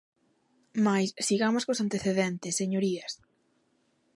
[0.85, 3.13] Mais sigamos cos antecedentes, señorías.